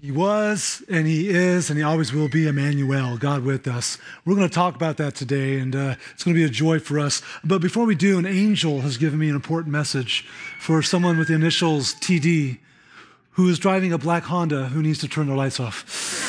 [0.00, 3.98] He was, and he is, and he always will be Emmanuel, God with us.
[4.24, 6.78] We're going to talk about that today, and uh, it's going to be a joy
[6.78, 7.20] for us.
[7.44, 10.26] But before we do, an angel has given me an important message
[10.58, 12.60] for someone with the initials TD
[13.32, 16.19] who is driving a black Honda who needs to turn their lights off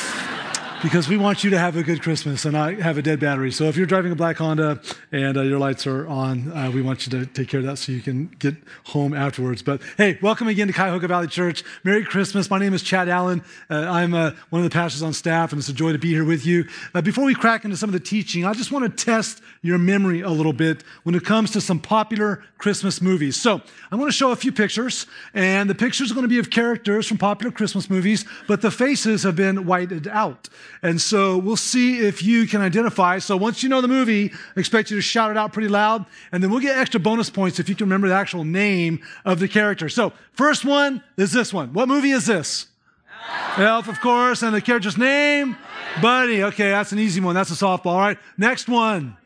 [0.82, 3.52] because we want you to have a good Christmas and not have a dead battery.
[3.52, 4.80] So if you're driving a black Honda
[5.12, 7.76] and uh, your lights are on, uh, we want you to take care of that
[7.76, 8.56] so you can get
[8.86, 9.62] home afterwards.
[9.62, 11.62] But hey, welcome again to Cuyahoga Valley Church.
[11.84, 12.50] Merry Christmas.
[12.50, 13.44] My name is Chad Allen.
[13.70, 16.10] Uh, I'm uh, one of the pastors on staff, and it's a joy to be
[16.10, 16.66] here with you.
[16.94, 19.78] Uh, before we crack into some of the teaching, I just want to test your
[19.78, 23.40] memory a little bit when it comes to some popular Christmas movies.
[23.40, 23.60] So
[23.92, 26.50] I'm going to show a few pictures, and the pictures are going to be of
[26.50, 30.48] characters from popular Christmas movies, but the faces have been whited out.
[30.82, 33.18] And so we'll see if you can identify.
[33.18, 36.06] So once you know the movie, I expect you to shout it out pretty loud.
[36.32, 39.38] And then we'll get extra bonus points if you can remember the actual name of
[39.38, 39.88] the character.
[39.88, 41.72] So first one is this one.
[41.72, 42.66] What movie is this?
[43.28, 44.42] Elf, Elf of course.
[44.42, 45.56] And the character's name?
[46.00, 46.42] Buddy.
[46.44, 47.34] Okay, that's an easy one.
[47.34, 47.86] That's a softball.
[47.86, 48.18] All right.
[48.36, 49.16] Next one.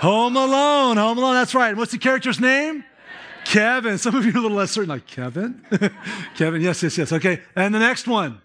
[0.00, 0.96] Home Alone.
[0.96, 1.34] Home Alone.
[1.34, 1.76] That's right.
[1.76, 2.84] What's the character's name?
[3.44, 3.98] Kevin.
[3.98, 5.64] Some of you are a little less certain, like Kevin.
[6.36, 6.60] Kevin.
[6.60, 7.12] Yes, yes, yes.
[7.12, 7.40] Okay.
[7.56, 8.40] And the next one.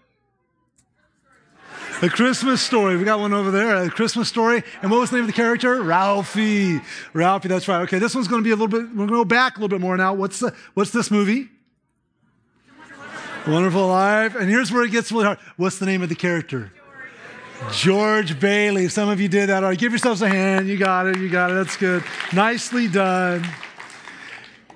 [2.02, 2.96] A Christmas story.
[2.96, 3.76] We got one over there.
[3.76, 4.62] A Christmas story.
[4.82, 5.82] And what was the name of the character?
[5.82, 6.80] Ralphie.
[7.12, 7.48] Ralphie.
[7.48, 7.82] That's right.
[7.82, 8.88] Okay, this one's going to be a little bit.
[8.90, 10.12] We're going to go back a little bit more now.
[10.12, 11.48] What's the, What's this movie?
[13.46, 14.34] Wonderful Life.
[14.34, 15.38] And here's where it gets really hard.
[15.56, 16.72] What's the name of the character?
[17.72, 18.88] George Bailey.
[18.88, 19.62] Some of you did that.
[19.62, 20.68] All right, give yourselves a hand.
[20.68, 21.18] You got it.
[21.18, 21.54] You got it.
[21.54, 22.02] That's good.
[22.32, 23.46] Nicely done.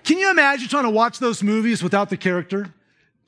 [0.04, 2.72] Can you imagine trying to watch those movies without the character?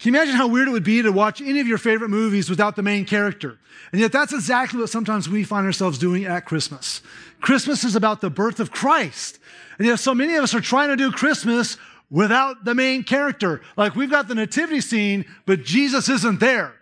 [0.00, 2.48] Can you imagine how weird it would be to watch any of your favorite movies
[2.48, 3.58] without the main character?
[3.92, 7.02] And yet, that's exactly what sometimes we find ourselves doing at Christmas.
[7.42, 9.38] Christmas is about the birth of Christ.
[9.76, 11.76] And yet, so many of us are trying to do Christmas
[12.08, 13.60] without the main character.
[13.76, 16.72] Like we've got the nativity scene, but Jesus isn't there.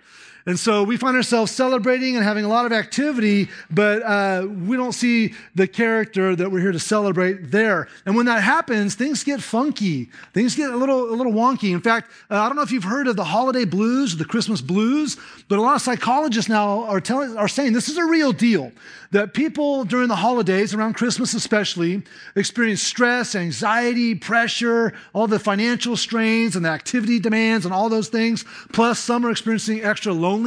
[0.49, 4.79] And so we find ourselves celebrating and having a lot of activity, but uh, we
[4.79, 7.87] don't see the character that we're here to celebrate there.
[8.07, 10.09] And when that happens, things get funky.
[10.33, 11.75] Things get a little, a little wonky.
[11.75, 14.63] In fact, uh, I don't know if you've heard of the holiday blues, the Christmas
[14.63, 15.19] blues,
[15.51, 18.73] but a lot of psychologists now are, telling, are saying this is a real deal
[19.11, 22.03] that people during the holidays, around Christmas especially,
[22.37, 28.09] experience stress, anxiety, pressure, all the financial strains and the activity demands and all those
[28.09, 28.45] things.
[28.73, 30.38] Plus, some are experiencing extra loneliness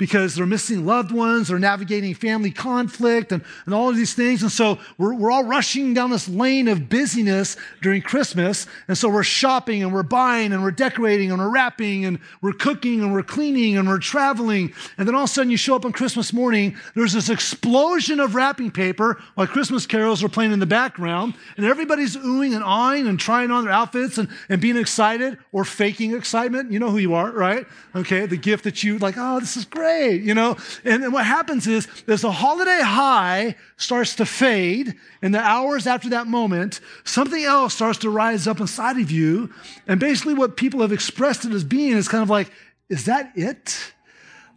[0.00, 4.42] because they're missing loved ones, they're navigating family conflict and, and all of these things.
[4.42, 8.66] And so we're, we're all rushing down this lane of busyness during Christmas.
[8.88, 12.54] And so we're shopping and we're buying and we're decorating and we're wrapping and we're
[12.54, 14.72] cooking and we're cleaning and we're traveling.
[14.96, 18.20] And then all of a sudden you show up on Christmas morning, there's this explosion
[18.20, 21.34] of wrapping paper while Christmas carols are playing in the background.
[21.58, 25.64] And everybody's oohing and awing and trying on their outfits and, and being excited or
[25.64, 26.72] faking excitement.
[26.72, 27.66] You know who you are, right?
[27.94, 30.56] Okay, the gift that you like, oh, this is great you know?
[30.84, 35.86] And, and what happens is, as the holiday high starts to fade, in the hours
[35.86, 39.52] after that moment, something else starts to rise up inside of you.
[39.86, 42.50] And basically, what people have expressed it as being is kind of like,
[42.88, 43.92] is that it?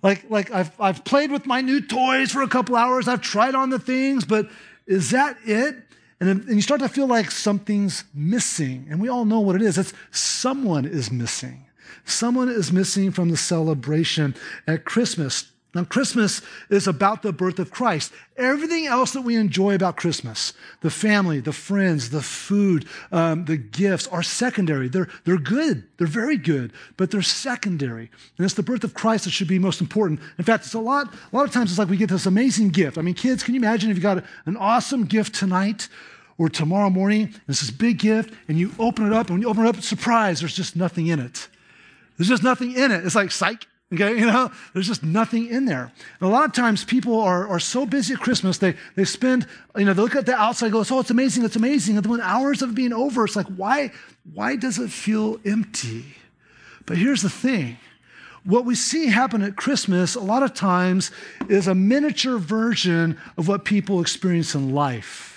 [0.01, 3.55] Like, like I've, I've played with my new toys for a couple hours, I've tried
[3.55, 4.49] on the things, but
[4.85, 5.75] is that it?
[6.19, 8.87] And, and you start to feel like something's missing.
[8.89, 9.77] And we all know what it is.
[9.77, 11.65] It's someone is missing.
[12.05, 14.35] Someone is missing from the celebration
[14.67, 15.49] at Christmas.
[15.75, 18.13] Now, Christmas is about the birth of Christ.
[18.37, 23.57] Everything else that we enjoy about Christmas, the family, the friends, the food, um, the
[23.57, 24.87] gifts, are secondary.
[24.87, 25.83] They're, they're good.
[25.97, 28.11] They're very good, but they're secondary.
[28.37, 30.19] And it's the birth of Christ that should be most important.
[30.37, 32.69] In fact, it's a lot, a lot of times it's like we get this amazing
[32.69, 32.99] gift.
[32.99, 35.89] I mean, kids, can you imagine if you got an awesome gift tonight
[36.37, 39.41] or tomorrow morning, and it's this big gift, and you open it up, and when
[39.41, 41.47] you open it up, surprise, there's just nothing in it.
[42.17, 43.05] There's just nothing in it.
[43.05, 43.65] It's like psych.
[43.93, 45.91] Okay, you know, there's just nothing in there.
[46.19, 49.45] And a lot of times people are, are so busy at Christmas, they, they spend,
[49.77, 51.97] you know, they look at the outside and go, oh, it's amazing, it's amazing.
[51.97, 53.91] And then when hours of being over, it's like, why,
[54.33, 56.05] why does it feel empty?
[56.87, 57.77] But here's the thing.
[58.43, 61.11] What we see happen at Christmas a lot of times
[61.47, 65.32] is a miniature version of what people experience in life.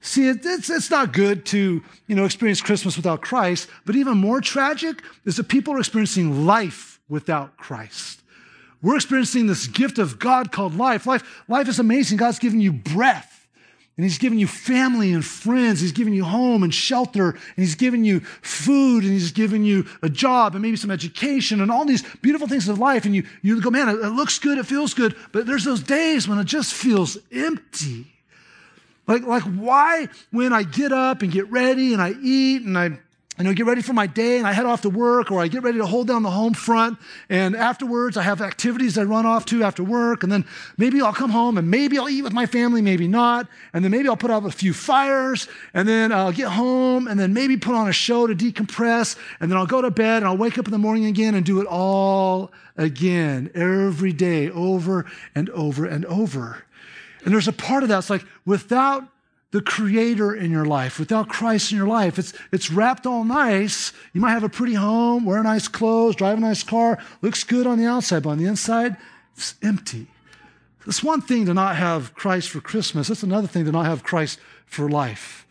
[0.00, 4.40] See, it's, it's not good to, you know, experience Christmas without Christ, but even more
[4.40, 8.22] tragic is that people are experiencing life without Christ.
[8.80, 11.06] We're experiencing this gift of God called life.
[11.06, 12.18] Life, life is amazing.
[12.18, 13.34] God's given you breath.
[13.96, 15.80] And he's given you family and friends.
[15.80, 17.30] He's given you home and shelter.
[17.30, 19.02] And he's given you food.
[19.02, 22.68] And he's given you a job and maybe some education and all these beautiful things
[22.68, 23.04] of life.
[23.04, 24.58] And you, you go, man, it, it looks good.
[24.58, 25.16] It feels good.
[25.32, 28.06] But there's those days when it just feels empty.
[29.08, 32.98] Like, like why, when I get up and get ready and I eat and I
[33.38, 35.46] you know, get ready for my day and I head off to work or I
[35.46, 36.98] get ready to hold down the home front.
[37.28, 40.24] And afterwards, I have activities I run off to after work.
[40.24, 40.44] And then
[40.76, 43.46] maybe I'll come home and maybe I'll eat with my family, maybe not.
[43.72, 47.18] And then maybe I'll put out a few fires and then I'll get home and
[47.18, 49.16] then maybe put on a show to decompress.
[49.38, 51.46] And then I'll go to bed and I'll wake up in the morning again and
[51.46, 55.06] do it all again every day over
[55.36, 56.64] and over and over.
[57.28, 57.98] And there's a part of that.
[57.98, 59.06] It's like without
[59.50, 62.18] the creator in your life, without Christ in your life.
[62.18, 63.92] It's, it's wrapped all nice.
[64.14, 67.66] You might have a pretty home, wear nice clothes, drive a nice car, looks good
[67.66, 68.96] on the outside, but on the inside,
[69.36, 70.06] it's empty.
[70.86, 74.02] It's one thing to not have Christ for Christmas, it's another thing to not have
[74.02, 75.46] Christ for life.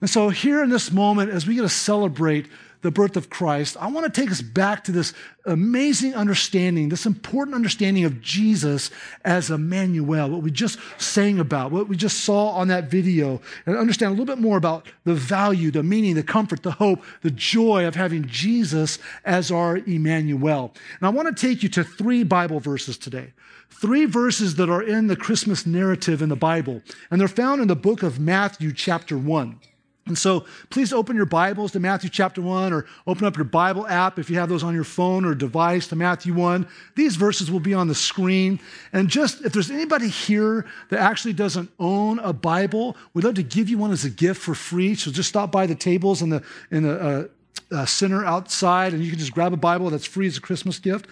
[0.00, 2.46] And so, here in this moment, as we get to celebrate
[2.82, 5.12] the birth of Christ, I want to take us back to this
[5.44, 8.90] amazing understanding, this important understanding of Jesus
[9.24, 13.76] as Emmanuel, what we just sang about, what we just saw on that video, and
[13.76, 17.30] understand a little bit more about the value, the meaning, the comfort, the hope, the
[17.30, 20.72] joy of having Jesus as our Emmanuel.
[21.00, 23.32] And I want to take you to three Bible verses today.
[23.70, 27.68] Three verses that are in the Christmas narrative in the Bible, and they're found in
[27.68, 29.60] the book of Matthew, chapter 1.
[30.08, 33.86] And so please open your Bibles to Matthew chapter 1 or open up your Bible
[33.86, 36.66] app if you have those on your phone or device to Matthew 1.
[36.96, 38.58] These verses will be on the screen.
[38.92, 43.42] And just if there's anybody here that actually doesn't own a Bible, we'd love to
[43.42, 44.94] give you one as a gift for free.
[44.94, 47.24] So just stop by the tables in the, in the uh,
[47.70, 50.78] uh, center outside and you can just grab a Bible that's free as a Christmas
[50.78, 51.06] gift.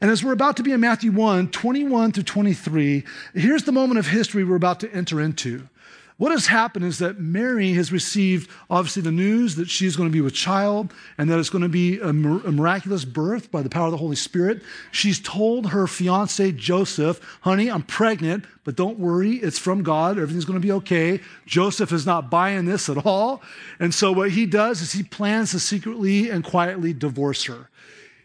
[0.00, 3.04] And as we're about to be in Matthew 1, 21 to 23,
[3.34, 5.66] here's the moment of history we're about to enter into.
[6.16, 10.12] What has happened is that Mary has received, obviously, the news that she's going to
[10.12, 13.86] be with child and that it's going to be a, miraculous birth by the power
[13.86, 14.62] of the Holy Spirit.
[14.92, 20.16] She's told her fiance, Joseph, honey, I'm pregnant, but don't worry, it's from God.
[20.16, 21.20] Everything's going to be okay.
[21.46, 23.42] Joseph is not buying this at all.
[23.80, 27.70] And so what he does is he plans to secretly and quietly divorce her.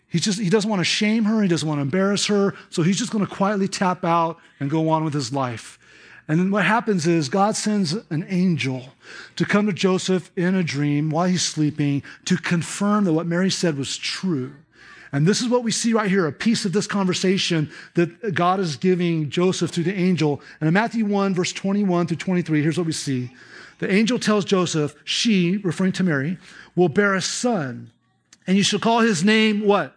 [0.09, 2.81] He just he doesn't want to shame her, he doesn't want to embarrass her, so
[2.81, 5.78] he's just going to quietly tap out and go on with his life.
[6.29, 8.89] And then what happens is God sends an angel
[9.35, 13.49] to come to Joseph in a dream while he's sleeping to confirm that what Mary
[13.49, 14.53] said was true.
[15.11, 18.59] And this is what we see right here a piece of this conversation that God
[18.59, 20.39] is giving Joseph through the angel.
[20.61, 23.31] And in Matthew 1, verse 21 through 23, here's what we see.
[23.79, 26.37] The angel tells Joseph, She, referring to Mary,
[26.75, 27.89] will bear a son,
[28.45, 29.95] and you shall call his name what?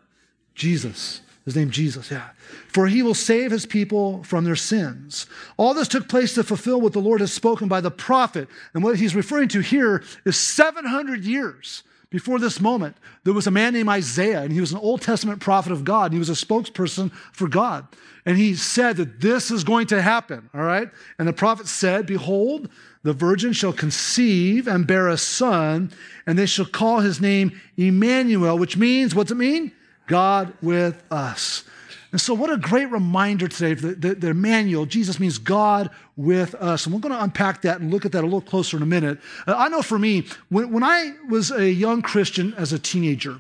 [0.55, 1.20] Jesus.
[1.44, 2.30] His name Jesus, yeah.
[2.68, 5.26] For he will save his people from their sins.
[5.56, 8.48] All this took place to fulfill what the Lord has spoken by the prophet.
[8.74, 12.94] And what he's referring to here is 700 years before this moment,
[13.24, 16.06] there was a man named Isaiah, and he was an Old Testament prophet of God,
[16.06, 17.88] and he was a spokesperson for God.
[18.26, 20.90] And he said that this is going to happen, all right?
[21.18, 22.68] And the prophet said, Behold,
[23.02, 25.90] the virgin shall conceive and bear a son,
[26.26, 29.72] and they shall call his name Emmanuel, which means, what's it mean?
[30.06, 31.64] God with us.
[32.12, 33.72] And so, what a great reminder today.
[33.72, 36.84] The, the, the, Emmanuel, Jesus means God with us.
[36.84, 38.87] And we're going to unpack that and look at that a little closer in a
[38.87, 39.19] minute.
[39.46, 43.38] Uh, I know for me, when, when I was a young Christian as a teenager,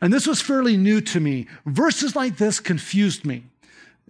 [0.00, 3.44] and this was fairly new to me, verses like this confused me.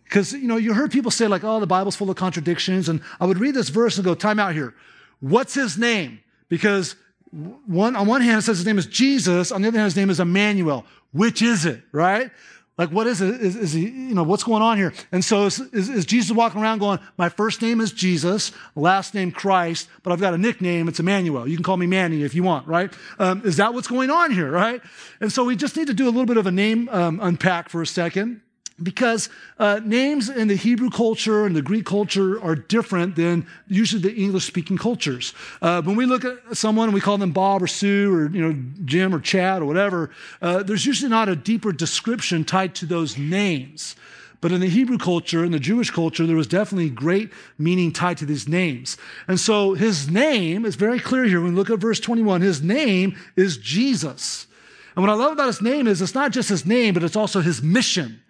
[0.05, 2.89] Because, you know, you heard people say, like, oh, the Bible's full of contradictions.
[2.89, 4.75] And I would read this verse and go, time out here.
[5.21, 6.21] What's his name?
[6.49, 6.97] Because
[7.31, 9.53] one, on one hand, it says his name is Jesus.
[9.53, 10.87] On the other hand, his name is Emmanuel.
[11.13, 12.31] Which is it, right?
[12.77, 13.41] Like, what is it?
[13.41, 14.93] Is, is, he, you know, what's going on here?
[15.11, 19.15] And so is, is, is, Jesus walking around going, my first name is Jesus, last
[19.15, 20.87] name Christ, but I've got a nickname.
[20.87, 21.49] It's Emmanuel.
[21.49, 22.93] You can call me Manny if you want, right?
[23.19, 24.81] Um, is that what's going on here, right?
[25.21, 27.69] And so we just need to do a little bit of a name um, unpack
[27.69, 28.43] for a second
[28.83, 34.03] because uh, names in the Hebrew culture and the Greek culture are different than usually
[34.03, 35.35] the English speaking cultures.
[35.61, 38.41] Uh, when we look at someone and we call them Bob or Sue or you
[38.41, 40.11] know Jim or Chad or whatever,
[40.43, 43.97] uh, there's usually not a deeper description tied to those names.
[44.41, 48.19] But in the Hebrew culture, in the Jewish culture, there was definitely great meaning tied
[48.19, 48.97] to these names.
[49.27, 51.41] And so his name is very clear here.
[51.41, 54.47] When we look at verse 21, his name is Jesus.
[54.95, 57.17] And what I love about his name is it's not just his name, but it's
[57.17, 58.21] also his mission.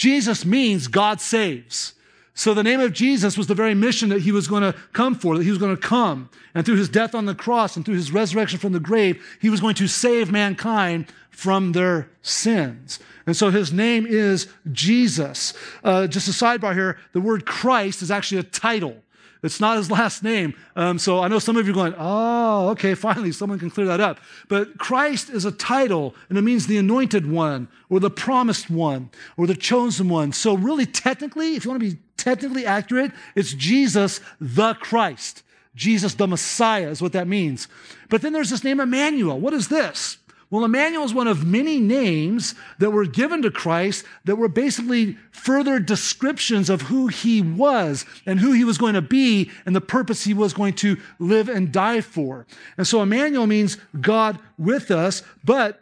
[0.00, 1.92] Jesus means God saves.
[2.32, 5.14] So the name of Jesus was the very mission that he was going to come
[5.14, 6.30] for, that he was going to come.
[6.54, 9.50] And through his death on the cross and through his resurrection from the grave, he
[9.50, 12.98] was going to save mankind from their sins.
[13.26, 15.52] And so his name is Jesus.
[15.84, 18.96] Uh, just a sidebar here the word Christ is actually a title.
[19.42, 20.54] It's not his last name.
[20.76, 23.86] Um, so I know some of you are going, oh, okay, finally, someone can clear
[23.86, 24.20] that up.
[24.48, 29.10] But Christ is a title, and it means the anointed one, or the promised one,
[29.36, 30.32] or the chosen one.
[30.32, 35.42] So, really, technically, if you want to be technically accurate, it's Jesus the Christ.
[35.74, 37.68] Jesus the Messiah is what that means.
[38.08, 39.38] But then there's this name Emmanuel.
[39.38, 40.18] What is this?
[40.50, 45.16] Well, Emmanuel is one of many names that were given to Christ that were basically
[45.30, 49.80] further descriptions of who he was and who he was going to be and the
[49.80, 52.46] purpose he was going to live and die for.
[52.76, 55.80] And so Emmanuel means God with us, but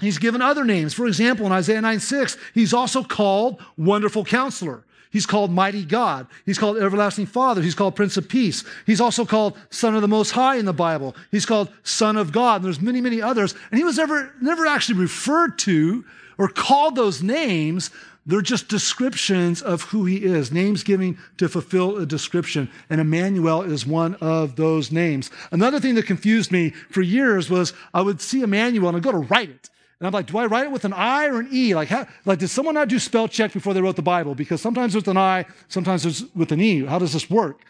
[0.00, 0.94] He's given other names.
[0.94, 4.84] For example, in Isaiah 9 6, he's also called Wonderful Counselor.
[5.10, 6.28] He's called Mighty God.
[6.46, 7.60] He's called Everlasting Father.
[7.62, 8.64] He's called Prince of Peace.
[8.86, 11.16] He's also called Son of the Most High in the Bible.
[11.32, 12.56] He's called Son of God.
[12.56, 13.54] And there's many, many others.
[13.70, 16.04] And he was never, never actually referred to
[16.38, 17.90] or called those names.
[18.24, 22.70] They're just descriptions of who he is, names giving to fulfill a description.
[22.88, 25.30] And Emmanuel is one of those names.
[25.50, 29.10] Another thing that confused me for years was I would see Emmanuel and I'd go
[29.10, 29.70] to write it.
[30.00, 31.74] And I'm like, do I write it with an I or an E?
[31.74, 34.34] Like, how, like, did someone not do spell check before they wrote the Bible?
[34.34, 36.86] Because sometimes it's an I, sometimes it's with an E.
[36.86, 37.60] How does this work?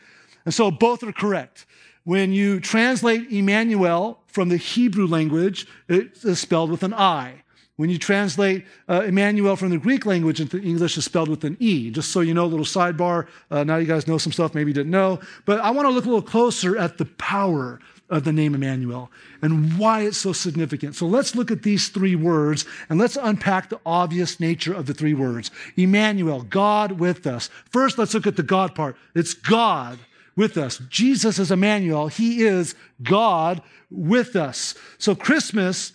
[0.45, 1.67] And so both are correct.
[2.05, 7.43] When you translate Emmanuel from the Hebrew language, it is spelled with an I.
[7.77, 11.57] When you translate uh, Emmanuel from the Greek language into English, it's spelled with an
[11.61, 11.91] E.
[11.91, 13.27] Just so you know, a little sidebar.
[13.51, 15.19] Uh, now you guys know some stuff maybe didn't know.
[15.47, 19.11] But I want to look a little closer at the power of the name Emmanuel
[19.41, 20.97] and why it's so significant.
[20.97, 24.95] So let's look at these three words and let's unpack the obvious nature of the
[24.95, 25.51] three words.
[25.77, 27.49] Emmanuel, God with us.
[27.71, 28.97] First, let's look at the God part.
[29.15, 29.99] It's God
[30.37, 30.79] with us.
[30.89, 32.09] Jesus is Emmanuel.
[32.09, 34.75] He is God with us.
[34.99, 35.93] So Christmas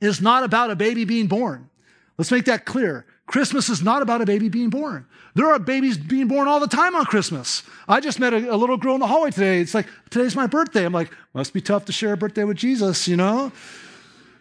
[0.00, 1.70] is not about a baby being born.
[2.18, 3.06] Let's make that clear.
[3.26, 5.04] Christmas is not about a baby being born.
[5.34, 7.64] There are babies being born all the time on Christmas.
[7.88, 9.60] I just met a, a, little girl in the hallway today.
[9.60, 10.84] It's like, today's my birthday.
[10.84, 13.52] I'm like, must be tough to share a birthday with Jesus, you know?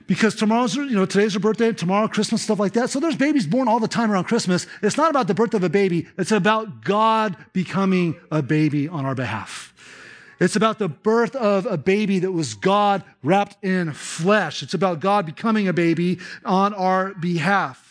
[0.07, 2.91] Because tomorrow's, you know, today's her birthday, tomorrow, Christmas, stuff like that.
[2.91, 4.67] So there's babies born all the time around Christmas.
[4.83, 9.03] It's not about the birth of a baby, it's about God becoming a baby on
[9.03, 9.73] our behalf.
[10.39, 14.63] It's about the birth of a baby that was God wrapped in flesh.
[14.63, 17.84] It's about God becoming a baby on our behalf.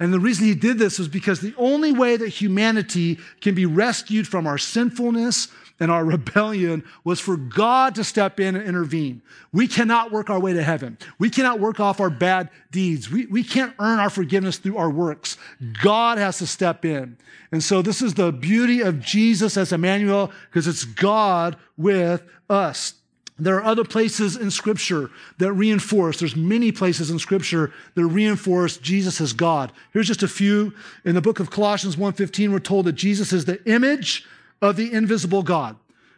[0.00, 3.66] And the reason he did this was because the only way that humanity can be
[3.66, 9.20] rescued from our sinfulness and our rebellion was for God to step in and intervene.
[9.52, 10.98] We cannot work our way to heaven.
[11.18, 13.10] We cannot work off our bad deeds.
[13.10, 15.36] We, we can't earn our forgiveness through our works.
[15.82, 17.16] God has to step in.
[17.52, 22.94] And so this is the beauty of Jesus as Emmanuel because it's God with us.
[23.40, 28.76] There are other places in Scripture that reinforce, there's many places in Scripture that reinforce
[28.76, 29.72] Jesus as God.
[29.92, 30.74] Here's just a few.
[31.04, 34.26] In the book of Colossians 1.15, we're told that Jesus is the image
[34.60, 35.76] of the invisible God.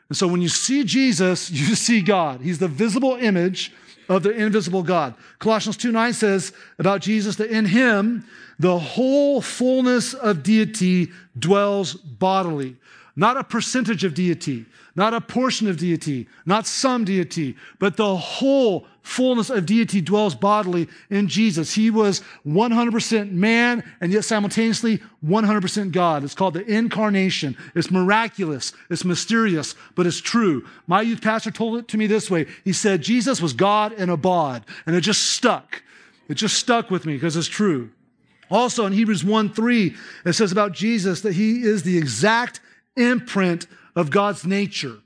[0.09, 2.41] And so when you see Jesus, you see God.
[2.41, 3.73] He's the visible image
[4.09, 5.15] of the invisible God.
[5.39, 8.27] Colossians 2.9 says about Jesus that in him
[8.59, 12.77] the whole fullness of deity dwells bodily.
[13.15, 14.65] Not a percentage of deity,
[14.95, 20.35] not a portion of deity, not some deity, but the whole fullness of deity dwells
[20.35, 21.75] bodily in Jesus.
[21.75, 26.25] He was 100% man and yet simultaneously 100% God.
[26.25, 27.57] It's called the incarnation.
[27.75, 30.67] It's miraculous, it's mysterious, but it's true.
[30.87, 34.09] My youth pastor told it to me this way He said, Jesus was God in
[34.09, 35.83] a bod, and it just stuck.
[36.29, 37.91] It just stuck with me because it's true.
[38.51, 42.61] Also in Hebrews 1 3, it says about Jesus that he is the exact
[42.97, 44.99] imprint of God's nature.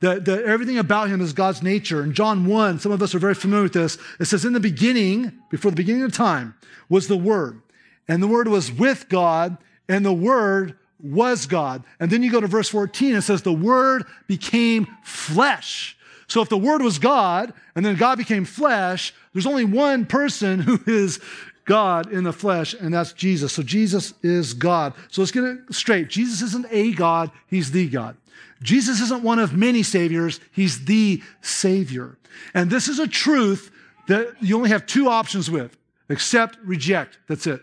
[0.00, 2.04] That, everything about him is God's nature.
[2.04, 3.98] In John 1, some of us are very familiar with this.
[4.20, 6.54] It says, In the beginning, before the beginning of time,
[6.88, 7.60] was the Word.
[8.06, 9.58] And the Word was with God,
[9.88, 11.82] and the Word was God.
[11.98, 15.96] And then you go to verse 14, it says, The Word became flesh.
[16.28, 20.60] So if the Word was God, and then God became flesh, there's only one person
[20.60, 21.20] who is
[21.68, 23.52] God in the flesh, and that's Jesus.
[23.52, 24.94] So Jesus is God.
[25.10, 26.08] So let's get it straight.
[26.08, 28.16] Jesus isn't a God, he's the God.
[28.62, 32.16] Jesus isn't one of many saviors, he's the Savior.
[32.54, 33.70] And this is a truth
[34.08, 35.76] that you only have two options with
[36.08, 37.18] accept, reject.
[37.28, 37.60] That's it.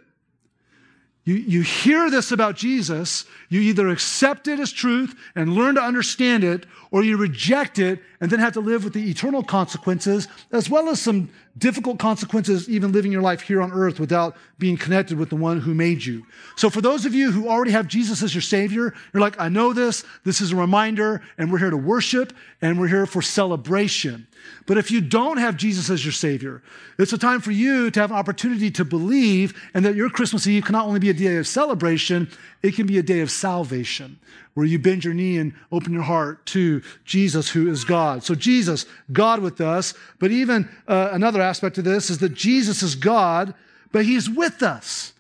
[1.24, 5.82] You, you hear this about Jesus, you either accept it as truth and learn to
[5.82, 10.28] understand it, or you reject it and then have to live with the eternal consequences,
[10.52, 14.76] as well as some difficult consequences, even living your life here on earth without being
[14.76, 16.26] connected with the one who made you.
[16.58, 19.50] So, for those of you who already have Jesus as your Savior, you're like, I
[19.50, 23.22] know this, this is a reminder, and we're here to worship, and we're here for
[23.22, 24.28] celebration.
[24.68, 26.62] But if you don't have Jesus as your Savior,
[27.00, 30.48] it's a time for you to have an opportunity to believe, and that your Christmas
[30.48, 32.30] Eve can not only be a day of celebration,
[32.66, 34.18] it can be a day of salvation,
[34.56, 38.24] where you bend your knee and open your heart to Jesus, who is God.
[38.24, 39.94] So, Jesus, God with us.
[40.18, 43.54] But even uh, another aspect of this is that Jesus is God,
[43.92, 45.14] but He's with us.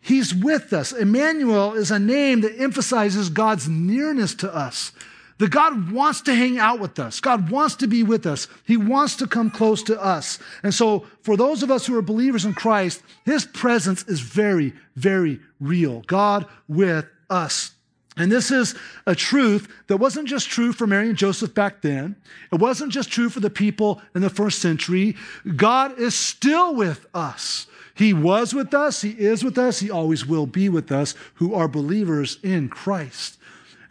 [0.00, 0.90] He's with us.
[0.92, 4.90] Emmanuel is a name that emphasizes God's nearness to us.
[5.38, 7.20] That God wants to hang out with us.
[7.20, 8.46] God wants to be with us.
[8.66, 10.38] He wants to come close to us.
[10.62, 14.72] And so, for those of us who are believers in Christ, His presence is very,
[14.96, 16.02] very real.
[16.06, 17.72] God with us.
[18.16, 18.76] And this is
[19.06, 22.14] a truth that wasn't just true for Mary and Joseph back then.
[22.52, 25.16] It wasn't just true for the people in the first century.
[25.56, 27.66] God is still with us.
[27.96, 31.54] He was with us, He is with us, He always will be with us who
[31.54, 33.38] are believers in Christ.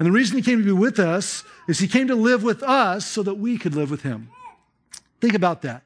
[0.04, 2.62] And the reason He came to be with us is He came to live with
[2.62, 4.30] us so that we could live with Him.
[5.22, 5.84] Think about that.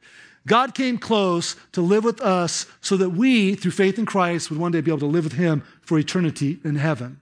[0.47, 4.59] God came close to live with us so that we, through faith in Christ, would
[4.59, 7.19] one day be able to live with Him for eternity in heaven.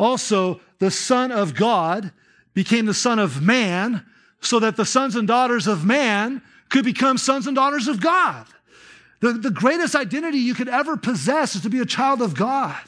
[0.00, 2.10] Also, the Son of God
[2.54, 4.04] became the Son of Man
[4.40, 8.48] so that the sons and daughters of man could become sons and daughters of God.
[9.20, 12.82] The, the greatest identity you could ever possess is to be a child of God.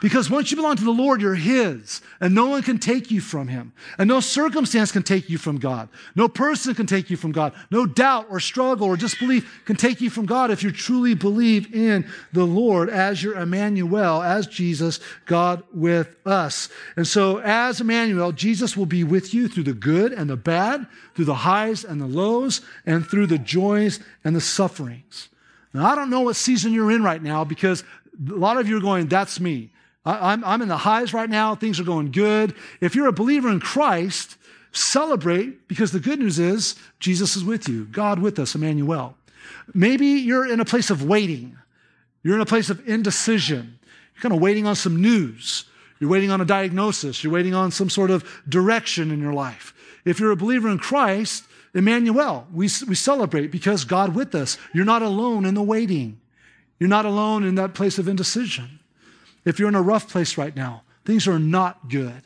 [0.00, 3.20] Because once you belong to the Lord, you're His, and no one can take you
[3.20, 3.72] from Him.
[3.98, 5.88] And no circumstance can take you from God.
[6.14, 7.52] No person can take you from God.
[7.70, 11.74] No doubt or struggle or disbelief can take you from God if you truly believe
[11.74, 16.68] in the Lord as your Emmanuel, as Jesus, God with us.
[16.96, 20.86] And so, as Emmanuel, Jesus will be with you through the good and the bad,
[21.14, 25.28] through the highs and the lows, and through the joys and the sufferings.
[25.72, 27.84] Now, I don't know what season you're in right now because
[28.30, 29.70] a lot of you are going, that's me.
[30.06, 31.54] I'm, I'm in the highs right now.
[31.54, 32.54] Things are going good.
[32.80, 34.36] If you're a believer in Christ,
[34.72, 39.16] celebrate because the good news is Jesus is with you, God with us, Emmanuel.
[39.74, 41.58] Maybe you're in a place of waiting.
[42.22, 43.78] You're in a place of indecision.
[44.14, 45.64] You're kind of waiting on some news.
[45.98, 47.24] You're waiting on a diagnosis.
[47.24, 49.74] You're waiting on some sort of direction in your life.
[50.04, 51.44] If you're a believer in Christ,
[51.74, 54.56] Emmanuel, we, we celebrate because God with us.
[54.72, 56.20] You're not alone in the waiting.
[56.78, 58.75] You're not alone in that place of indecision.
[59.46, 62.22] If you're in a rough place right now, things are not good.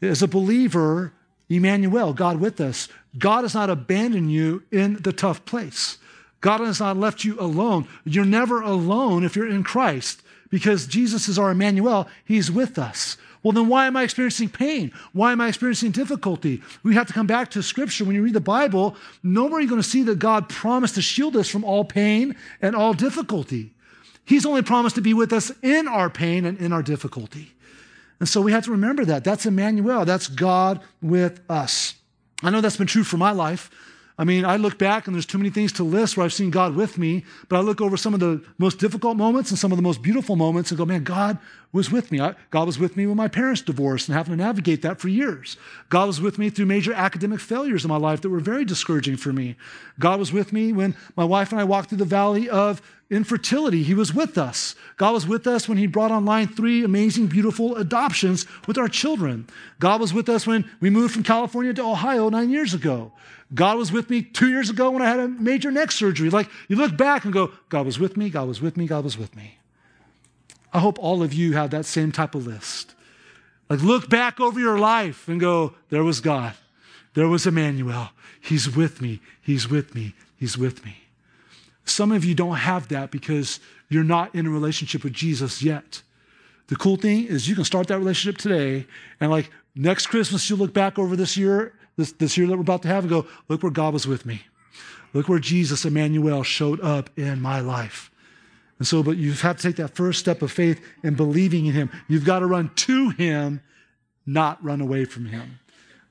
[0.00, 1.12] As a believer,
[1.48, 5.98] Emmanuel, God with us, God has not abandoned you in the tough place.
[6.40, 7.88] God has not left you alone.
[8.04, 12.06] You're never alone if you're in Christ because Jesus is our Emmanuel.
[12.24, 13.16] He's with us.
[13.42, 14.92] Well, then why am I experiencing pain?
[15.12, 16.60] Why am I experiencing difficulty?
[16.82, 18.04] We have to come back to Scripture.
[18.04, 21.02] When you read the Bible, nowhere are you going to see that God promised to
[21.02, 23.72] shield us from all pain and all difficulty.
[24.28, 27.54] He's only promised to be with us in our pain and in our difficulty.
[28.20, 29.24] And so we have to remember that.
[29.24, 30.04] That's Emmanuel.
[30.04, 31.94] That's God with us.
[32.42, 33.70] I know that's been true for my life.
[34.18, 36.50] I mean, I look back and there's too many things to list where I've seen
[36.50, 39.72] God with me, but I look over some of the most difficult moments and some
[39.72, 41.38] of the most beautiful moments and go, man, God
[41.72, 42.20] was with me.
[42.20, 45.08] I, God was with me when my parents divorced and having to navigate that for
[45.08, 45.56] years.
[45.88, 49.16] God was with me through major academic failures in my life that were very discouraging
[49.16, 49.56] for me.
[50.00, 53.82] God was with me when my wife and I walked through the valley of infertility.
[53.82, 54.74] He was with us.
[54.96, 59.46] God was with us when He brought online three amazing, beautiful adoptions with our children.
[59.78, 63.12] God was with us when we moved from California to Ohio nine years ago.
[63.54, 66.28] God was with me two years ago when I had a major neck surgery.
[66.28, 69.04] Like you look back and go, God was with me, God was with me, God
[69.04, 69.58] was with me.
[70.72, 72.94] I hope all of you have that same type of list.
[73.70, 76.54] Like look back over your life and go, there was God.
[77.14, 78.10] There was Emmanuel.
[78.40, 79.20] He's with me.
[79.40, 80.14] He's with me.
[80.36, 81.07] He's with me.
[81.88, 86.02] Some of you don't have that because you're not in a relationship with Jesus yet.
[86.68, 88.86] The cool thing is you can start that relationship today
[89.20, 92.60] and like next Christmas you'll look back over this year, this, this year that we're
[92.60, 94.42] about to have and go, look where God was with me.
[95.14, 98.10] Look where Jesus, Emmanuel, showed up in my life.
[98.78, 101.72] And so, but you have to take that first step of faith and believing in
[101.72, 101.90] Him.
[102.06, 103.60] You've got to run to Him,
[104.26, 105.58] not run away from Him.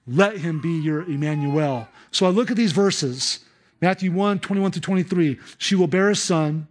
[0.06, 1.88] Let Him be your Emmanuel.
[2.12, 3.40] So I look at these verses
[3.82, 5.40] Matthew 1 21 through 23.
[5.58, 6.68] She will bear a son.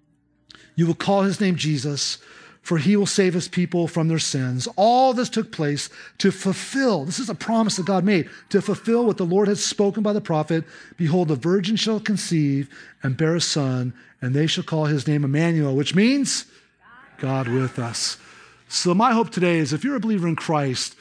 [0.74, 2.18] You will call his name Jesus,
[2.60, 4.68] for he will save his people from their sins.
[4.76, 5.88] All this took place
[6.18, 9.58] to fulfill, this is a promise that God made, to fulfill what the Lord had
[9.58, 10.64] spoken by the prophet
[10.96, 12.68] Behold, the virgin shall conceive
[13.02, 16.44] and bear a son, and they shall call his name Emmanuel, which means
[17.18, 18.18] God with us.
[18.68, 20.96] So, my hope today is if you're a believer in Christ,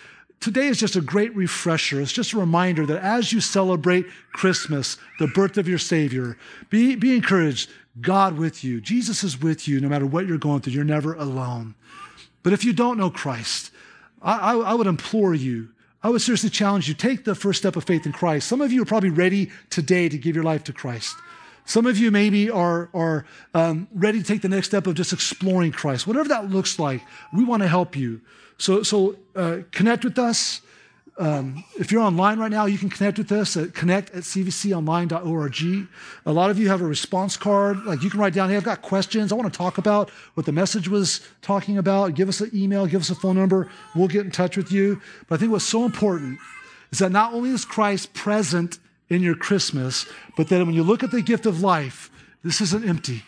[0.46, 2.00] today is just a great refresher.
[2.00, 6.38] It's just a reminder that as you celebrate Christmas, the birth of your Savior,
[6.70, 7.72] be, be encouraged.
[8.00, 8.80] God with you.
[8.80, 10.74] Jesus is with you no matter what you're going through.
[10.74, 11.74] You're never alone.
[12.44, 13.72] But if you don't know Christ,
[14.22, 15.70] I, I, I would implore you,
[16.04, 18.48] I would seriously challenge you take the first step of faith in Christ.
[18.48, 21.16] Some of you are probably ready today to give your life to Christ.
[21.66, 25.12] Some of you maybe are, are um, ready to take the next step of just
[25.12, 26.06] exploring Christ.
[26.06, 27.02] Whatever that looks like,
[27.34, 28.22] we want to help you.
[28.58, 30.62] So, so uh, connect with us.
[31.18, 35.88] Um, if you're online right now, you can connect with us at connect at cvconline.org.
[36.26, 37.86] A lot of you have a response card.
[37.86, 39.32] Like you can write down, hey, I've got questions.
[39.32, 42.16] I want to talk about what the message was talking about.
[42.16, 43.70] Give us an email, give us a phone number.
[43.96, 45.02] We'll get in touch with you.
[45.28, 46.38] But I think what's so important
[46.92, 51.04] is that not only is Christ present in your Christmas, but that when you look
[51.04, 52.12] at the gift of life,
[52.44, 53.24] this isn't empty,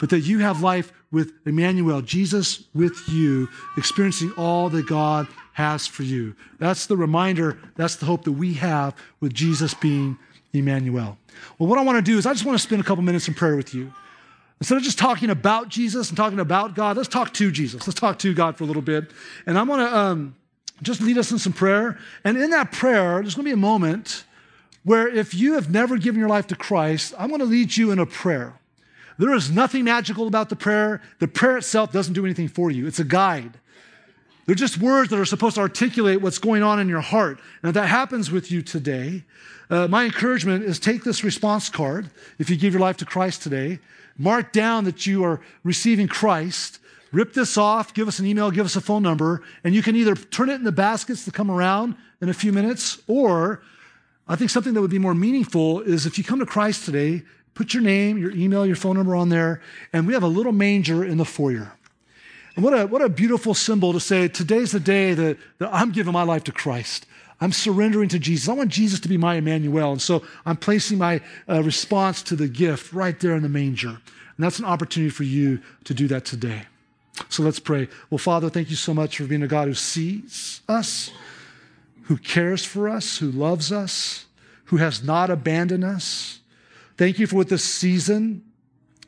[0.00, 5.86] but that you have life with Emmanuel, Jesus with you, experiencing all that God has
[5.86, 6.34] for you.
[6.58, 10.18] That's the reminder, that's the hope that we have with Jesus being
[10.52, 11.16] Emmanuel.
[11.58, 13.28] Well, what I want to do is I just want to spend a couple minutes
[13.28, 13.92] in prayer with you.
[14.60, 17.86] Instead of just talking about Jesus and talking about God, let's talk to Jesus.
[17.86, 19.10] Let's talk to God for a little bit.
[19.46, 20.34] And I'm going to um,
[20.82, 21.98] just lead us in some prayer.
[22.24, 24.24] And in that prayer, there's going to be a moment
[24.82, 27.90] where if you have never given your life to Christ, I'm going to lead you
[27.90, 28.54] in a prayer.
[29.18, 31.00] There is nothing magical about the prayer.
[31.18, 33.58] The prayer itself doesn't do anything for you, it's a guide.
[34.46, 37.40] They're just words that are supposed to articulate what's going on in your heart.
[37.62, 39.24] And if that happens with you today,
[39.68, 43.42] uh, my encouragement is take this response card if you give your life to Christ
[43.42, 43.80] today,
[44.16, 46.78] mark down that you are receiving Christ,
[47.10, 49.96] rip this off, give us an email, give us a phone number, and you can
[49.96, 53.62] either turn it in the baskets to come around in a few minutes, or
[54.28, 57.24] I think something that would be more meaningful is if you come to Christ today,
[57.56, 59.60] put your name, your email, your phone number on there,
[59.92, 61.72] and we have a little manger in the foyer.
[62.54, 65.90] And what a, what a beautiful symbol to say, today's the day that, that I'm
[65.90, 67.06] giving my life to Christ.
[67.40, 68.48] I'm surrendering to Jesus.
[68.48, 69.92] I want Jesus to be my Emmanuel.
[69.92, 73.88] And so I'm placing my uh, response to the gift right there in the manger.
[73.88, 73.98] And
[74.38, 76.62] that's an opportunity for you to do that today.
[77.28, 77.88] So let's pray.
[78.10, 81.10] Well, Father, thank you so much for being a God who sees us,
[82.04, 84.26] who cares for us, who loves us,
[84.66, 86.40] who has not abandoned us.
[86.96, 88.42] Thank you for what this season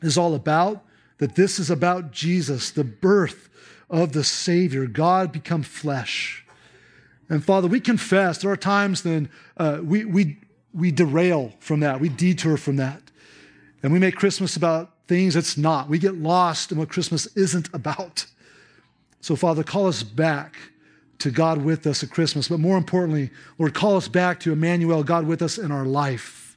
[0.01, 0.83] is all about,
[1.17, 3.49] that this is about Jesus, the birth
[3.89, 6.45] of the Savior, God become flesh.
[7.29, 10.37] And Father, we confess there are times then uh, we, we,
[10.73, 13.01] we derail from that, we detour from that,
[13.81, 15.89] and we make Christmas about things it's not.
[15.89, 18.25] We get lost in what Christmas isn't about.
[19.21, 20.55] So, Father, call us back
[21.17, 25.03] to God with us at Christmas, but more importantly, Lord, call us back to Emmanuel,
[25.03, 26.48] God with us in our life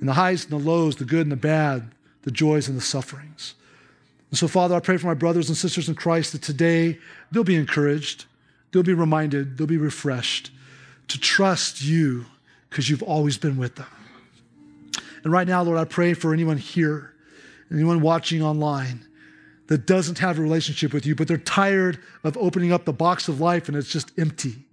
[0.00, 1.90] in the highs and the lows, the good and the bad,
[2.22, 3.54] the joys and the sufferings.
[4.30, 6.98] And so, Father, I pray for my brothers and sisters in Christ that today
[7.32, 8.26] they'll be encouraged,
[8.72, 10.50] they'll be reminded, they'll be refreshed
[11.08, 12.26] to trust you
[12.68, 13.86] because you've always been with them.
[15.24, 17.14] And right now, Lord, I pray for anyone here,
[17.72, 19.06] anyone watching online
[19.68, 23.28] that doesn't have a relationship with you, but they're tired of opening up the box
[23.28, 24.64] of life and it's just empty.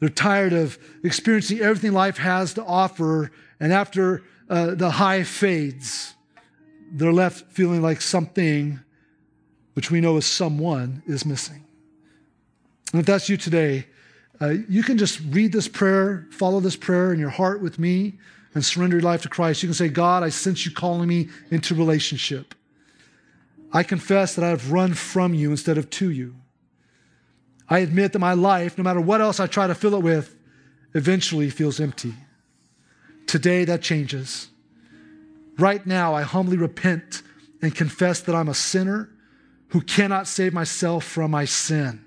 [0.00, 6.14] They're tired of experiencing everything life has to offer, and after uh, the high fades,
[6.92, 8.80] they're left feeling like something,
[9.74, 11.64] which we know is someone, is missing.
[12.92, 13.86] And if that's you today,
[14.40, 18.18] uh, you can just read this prayer, follow this prayer in your heart with me,
[18.54, 19.62] and surrender your life to Christ.
[19.62, 22.54] You can say, God, I sense you calling me into relationship.
[23.72, 26.36] I confess that I have run from you instead of to you.
[27.68, 30.36] I admit that my life, no matter what else I try to fill it with,
[30.94, 32.14] eventually feels empty.
[33.26, 34.48] Today, that changes.
[35.58, 37.22] Right now, I humbly repent
[37.62, 39.10] and confess that I'm a sinner
[39.68, 42.04] who cannot save myself from my sin.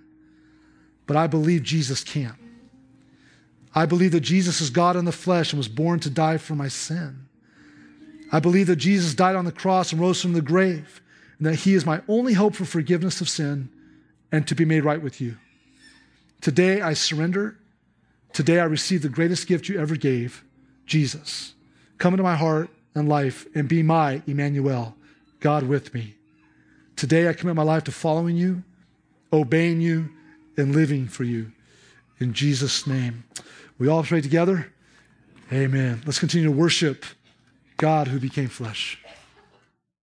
[1.07, 2.35] But I believe Jesus can.
[3.75, 6.55] I believe that Jesus is God in the flesh and was born to die for
[6.55, 7.27] my sin.
[8.31, 11.01] I believe that Jesus died on the cross and rose from the grave,
[11.37, 13.69] and that He is my only hope for forgiveness of sin
[14.31, 15.37] and to be made right with you.
[16.41, 17.57] Today, I surrender.
[18.33, 20.43] Today, I receive the greatest gift you ever gave
[20.89, 21.53] Jesus.
[21.99, 24.95] Come into my heart and life and be my Emmanuel,
[25.39, 26.15] God with me.
[26.95, 28.63] Today I commit my life to following you,
[29.31, 30.09] obeying you,
[30.57, 31.53] and living for you.
[32.19, 33.23] In Jesus' name.
[33.77, 34.73] We all pray together.
[35.53, 36.01] Amen.
[36.05, 37.05] Let's continue to worship
[37.77, 38.99] God who became flesh.